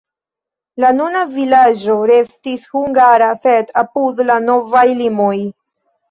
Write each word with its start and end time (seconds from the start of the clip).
La 0.83 0.89
nuna 0.99 1.19
vilaĝo 1.33 1.97
restis 2.11 2.63
hungara, 2.77 3.27
sed 3.43 3.69
apud 3.83 4.23
la 4.31 4.39
novaj 4.47 4.87
limoj. 5.03 5.35